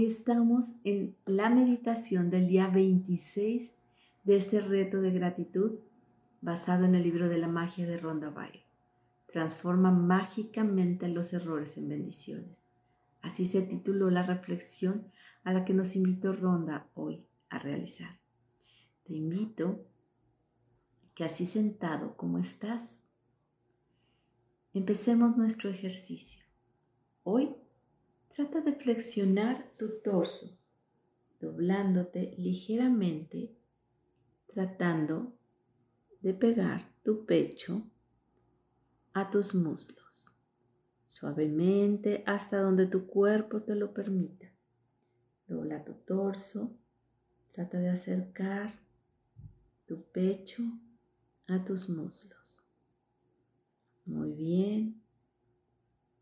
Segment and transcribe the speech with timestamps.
[0.00, 3.74] Hoy estamos en la meditación del día 26
[4.24, 5.78] de este reto de gratitud
[6.40, 8.64] basado en el libro de la magia de Ronda Byrne.
[9.30, 12.62] Transforma mágicamente los errores en bendiciones.
[13.20, 15.04] Así se tituló la reflexión
[15.44, 18.20] a la que nos invitó Ronda hoy a realizar.
[19.04, 19.84] Te invito
[21.14, 23.02] que así sentado como estás,
[24.72, 26.46] empecemos nuestro ejercicio.
[27.22, 27.54] Hoy
[28.40, 30.58] trata de flexionar tu torso,
[31.40, 33.54] doblándote ligeramente,
[34.46, 35.36] tratando
[36.22, 37.82] de pegar tu pecho
[39.12, 40.32] a tus muslos,
[41.04, 44.46] suavemente hasta donde tu cuerpo te lo permita.
[45.46, 46.78] Dobla tu torso,
[47.50, 48.72] trata de acercar
[49.84, 50.62] tu pecho
[51.46, 52.74] a tus muslos.
[54.06, 55.02] Muy bien,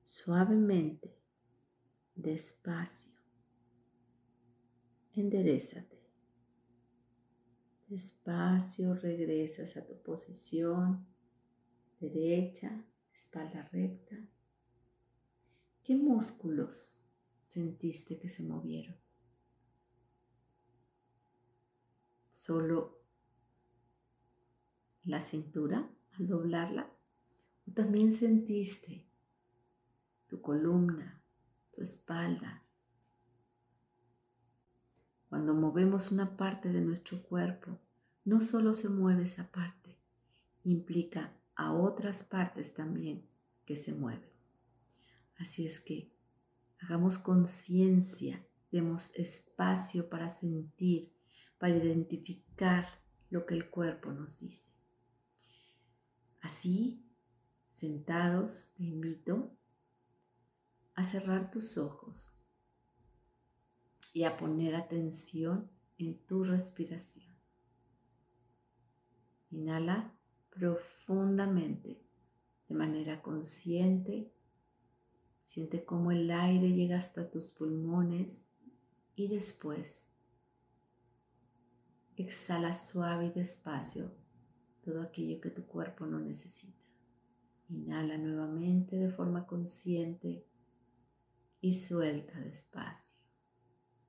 [0.05, 1.18] suavemente,
[2.19, 3.13] despacio.
[5.15, 5.97] Enderezate.
[7.87, 11.07] Despacio regresas a tu posición
[12.01, 14.17] derecha, espalda recta.
[15.83, 17.09] ¿Qué músculos
[17.41, 18.97] sentiste que se movieron?
[22.31, 23.01] Solo
[25.05, 26.93] la cintura al doblarla.
[27.67, 29.07] ¿O también sentiste
[30.27, 31.18] tu columna,
[31.79, 32.65] tu espalda?
[35.29, 37.79] Cuando movemos una parte de nuestro cuerpo,
[38.25, 39.97] no solo se mueve esa parte,
[40.65, 43.29] implica a otras partes también
[43.65, 44.29] que se mueven.
[45.37, 46.13] Así es que
[46.81, 51.13] hagamos conciencia, demos espacio para sentir,
[51.59, 52.89] para identificar
[53.31, 54.71] lo que el cuerpo nos dice.
[56.41, 57.07] Así,
[57.69, 59.57] sentados, te invito
[60.99, 62.45] a cerrar tus ojos
[64.13, 67.37] y a poner atención en tu respiración.
[69.53, 70.13] Inhala
[70.51, 72.03] profundamente,
[72.69, 74.35] de manera consciente.
[75.41, 78.49] Siente cómo el aire llega hasta tus pulmones
[79.15, 80.11] y después
[82.17, 84.11] exhala suave y despacio
[84.81, 86.83] todo aquello que tu cuerpo no necesita.
[87.69, 90.49] Inhala nuevamente de forma consciente
[91.61, 93.17] y suelta despacio.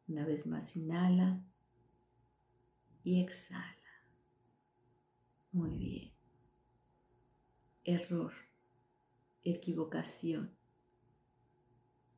[0.07, 1.43] Una vez más inhala
[3.03, 3.75] y exhala.
[5.51, 6.13] Muy bien.
[7.83, 8.33] Error,
[9.41, 10.55] equivocación.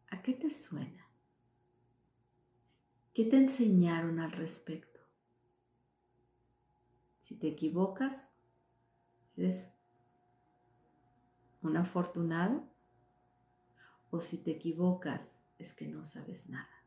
[0.08, 1.08] ¿A qué te suena?
[3.14, 5.00] ¿Qué te enseñaron al respecto?
[7.20, 8.34] Si te equivocas,
[9.36, 9.72] ¿eres
[11.62, 12.71] un afortunado?
[14.12, 16.84] ¿O si te equivocas, es que no sabes nada?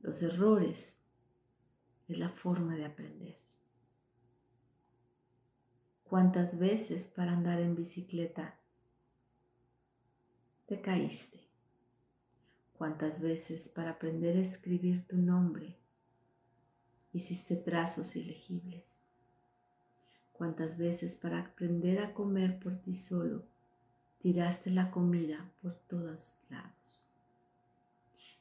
[0.00, 1.00] Los errores
[2.08, 3.38] es la forma de aprender.
[6.04, 8.58] ¿Cuántas veces para andar en bicicleta
[10.66, 11.40] te caíste?
[12.74, 15.78] ¿Cuántas veces para aprender a escribir tu nombre
[17.12, 19.00] hiciste trazos ilegibles?
[20.32, 23.51] ¿Cuántas veces para aprender a comer por ti solo
[24.22, 27.06] tiraste la comida por todos lados?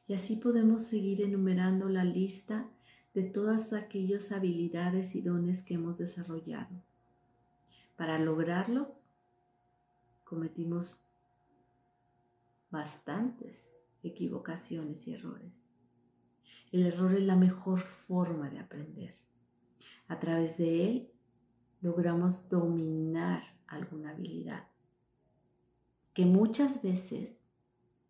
[0.07, 2.69] Y así podemos seguir enumerando la lista
[3.13, 6.81] de todas aquellas habilidades y dones que hemos desarrollado
[8.01, 9.05] para lograrlos,
[10.23, 11.05] cometimos
[12.71, 15.59] bastantes equivocaciones y errores.
[16.71, 19.13] El error es la mejor forma de aprender.
[20.07, 21.11] A través de él
[21.81, 24.67] logramos dominar alguna habilidad
[26.13, 27.37] que muchas veces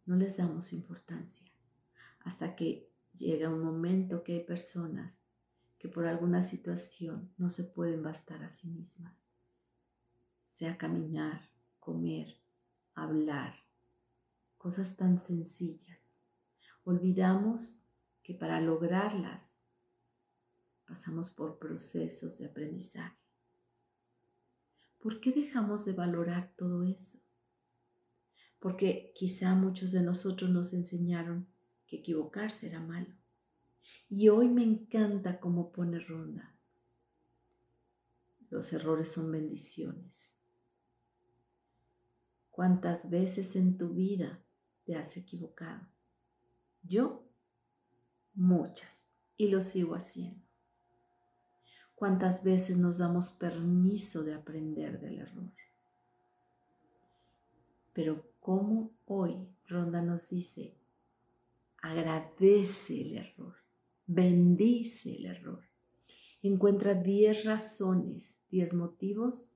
[0.06, 1.52] no les damos importancia
[2.22, 5.22] hasta que llega un momento que hay personas
[5.78, 9.32] que por alguna situación no se pueden bastar a sí mismas
[10.62, 12.38] sea caminar, comer,
[12.94, 13.56] hablar,
[14.60, 16.14] cosas tan sencillas.
[16.84, 17.82] Olvidamos
[18.22, 19.42] que para lograrlas
[20.86, 23.18] pasamos por procesos de aprendizaje.
[25.00, 27.20] ¿Por qué dejamos de valorar todo eso?
[28.62, 31.48] Porque quizá muchos de nosotros nos enseñaron
[31.88, 33.12] que equivocarse era malo.
[34.08, 36.56] Y hoy me encanta cómo pone Ronda.
[38.52, 40.38] Los errores son bendiciones.
[42.52, 44.40] ¿Cuántas veces en tu vida
[44.86, 45.88] te has equivocado?
[46.84, 47.28] Yo,
[48.36, 50.46] muchas, y lo sigo haciendo.
[51.96, 55.52] ¿Cuántas veces nos damos permiso de aprender del error?
[57.94, 60.76] Pero como hoy Ronda nos dice
[61.82, 63.56] Agradece el error,
[64.06, 65.64] bendice el error.
[66.44, 69.52] Encuentra 10 razones, 10 motivos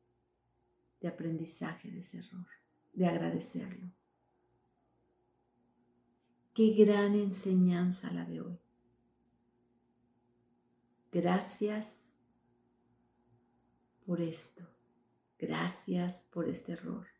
[1.01, 2.47] de aprendizaje de ese error,
[2.93, 3.91] de agradecerlo.
[6.53, 8.59] Qué gran enseñanza la de hoy.
[11.11, 12.15] Gracias
[14.05, 14.63] por esto.
[15.37, 17.14] Gracias por este error.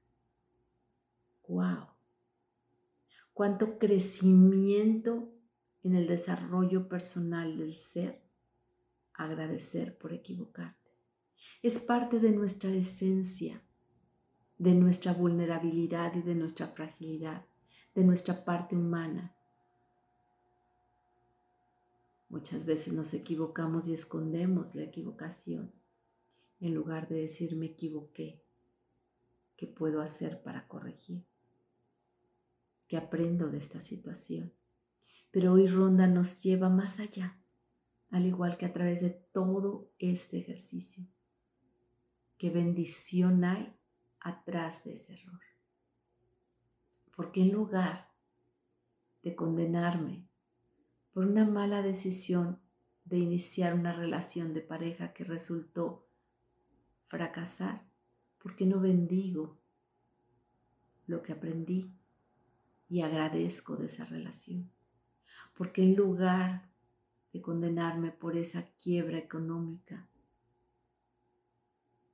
[1.48, 1.88] ¡Wow!
[3.34, 5.32] Cuánto crecimiento
[5.84, 8.24] en el desarrollo personal del ser.
[9.14, 10.92] Agradecer por equivocarte.
[11.62, 13.62] Es parte de nuestra esencia,
[14.58, 17.46] de nuestra vulnerabilidad y de nuestra fragilidad,
[17.94, 19.36] de nuestra parte humana.
[22.30, 25.72] Muchas veces nos equivocamos y escondemos la equivocación
[26.60, 28.42] en lugar de decir me equivoqué.
[29.56, 31.24] ¿Qué puedo hacer para corregir?
[32.88, 34.54] ¿Qué aprendo de esta situación?
[35.32, 37.42] Pero hoy Ronda nos lleva más allá,
[38.10, 41.06] al igual que a través de todo este ejercicio.
[42.38, 43.76] ¿Qué bendición hay
[44.20, 45.42] atrás de ese error?
[47.16, 48.12] Porque en lugar
[49.24, 50.28] de condenarme
[51.12, 52.62] por una mala decisión
[53.06, 56.08] de iniciar una relación de pareja que resultó
[57.08, 57.88] fracasar,
[58.38, 59.60] ¿por qué no bendigo
[61.08, 61.96] lo que aprendí
[62.88, 64.72] y agradezco de esa relación?
[65.54, 66.70] Porque en lugar
[67.34, 70.10] de condenarme por esa quiebra económica,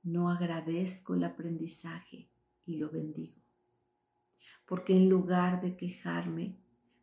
[0.02, 2.28] no agradezco el aprendizaje
[2.66, 3.40] y lo bendigo.
[4.66, 6.58] Porque en lugar de quejarme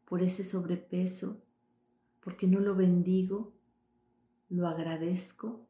[0.06, 1.44] por ese sobrepeso,
[2.20, 3.54] porque no lo bendigo,
[4.50, 5.68] lo agradezco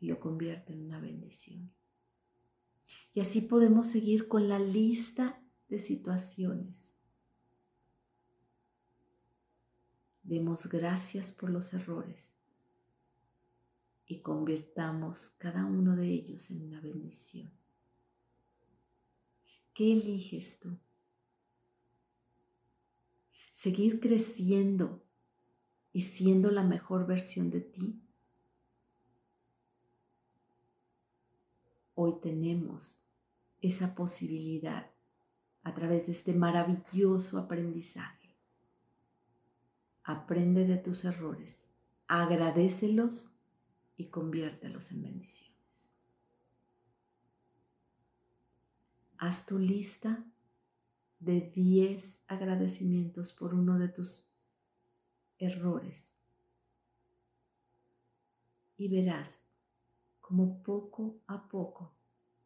[0.00, 1.72] y lo convierto en una bendición.
[3.14, 5.41] Y así podemos seguir con la lista
[5.72, 6.92] de situaciones.
[10.22, 12.36] Demos gracias por los errores
[14.04, 17.50] y convirtamos cada uno de ellos en una bendición.
[19.72, 20.78] ¿Qué eliges tú?
[23.54, 25.02] Seguir creciendo
[25.90, 27.98] y siendo la mejor versión de ti.
[31.94, 33.10] Hoy tenemos
[33.62, 34.91] esa posibilidad
[35.62, 38.36] a través de este maravilloso aprendizaje.
[40.04, 41.64] Aprende de tus errores,
[42.08, 43.36] agradecelos
[43.96, 45.52] y conviértelos en bendiciones.
[49.18, 50.24] Haz tu lista
[51.20, 54.32] de 10 agradecimientos por uno de tus
[55.38, 56.16] errores.
[58.76, 59.44] Y verás
[60.20, 61.94] como poco a poco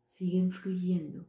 [0.04, 1.26] siguen fluyendo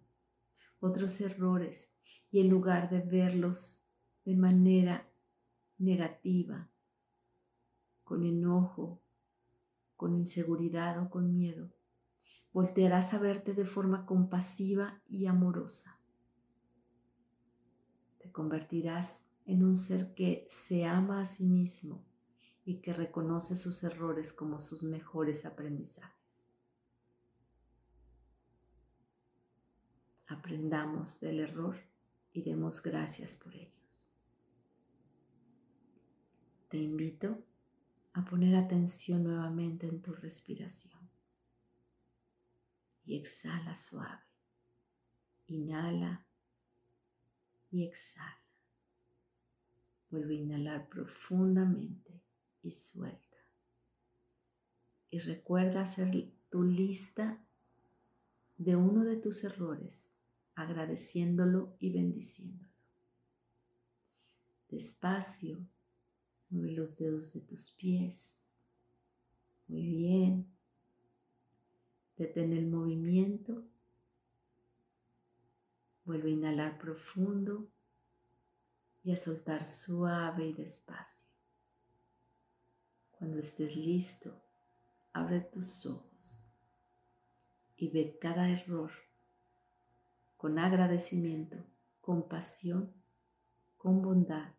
[0.79, 1.91] otros errores
[2.31, 3.89] y en lugar de verlos
[4.25, 5.09] de manera
[5.77, 6.69] negativa,
[8.03, 9.01] con enojo,
[9.95, 11.71] con inseguridad o con miedo,
[12.51, 15.99] voltearás a verte de forma compasiva y amorosa.
[18.19, 22.05] Te convertirás en un ser que se ama a sí mismo
[22.65, 26.16] y que reconoce sus errores como sus mejores aprendizajes.
[30.27, 31.77] Aprendamos del error
[32.33, 34.11] y demos gracias por ellos.
[36.69, 37.39] Te invito
[38.13, 40.97] a poner atención nuevamente en tu respiración
[43.05, 44.21] y exhala suave.
[45.47, 46.25] Inhala
[47.71, 48.41] y exhala.
[50.09, 52.21] Vuelve a inhalar profundamente
[52.63, 53.37] y suelta.
[55.09, 57.41] Y recuerda hacer tu lista
[58.57, 60.11] de uno de tus errores,
[60.57, 62.71] agradeciéndolo y bendiciéndolo.
[64.69, 65.59] Despacio,
[66.49, 68.47] mueve los dedos de tus pies.
[69.67, 70.51] Muy bien.
[72.17, 73.67] Detén el movimiento.
[76.03, 77.69] Vuelve a inhalar profundo
[79.03, 81.27] y a soltar suave y despacio.
[83.11, 84.41] Cuando estés listo,
[85.13, 86.51] abre tus ojos
[87.77, 89.06] y ve cada error
[90.47, 91.57] con agradecimiento,
[91.99, 92.93] compasión,
[93.75, 94.53] con bondad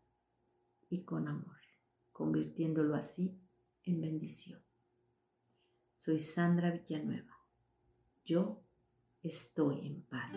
[0.90, 1.57] y con amor,
[2.12, 3.40] convirtiéndolo así
[3.85, 4.61] en bendición.
[5.95, 7.38] Soy Sandra Villanueva.
[8.26, 8.61] Yo
[9.23, 10.35] estoy en paz.